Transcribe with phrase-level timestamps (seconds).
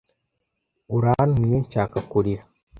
[0.95, 2.43] Urantumye nshaka kurira.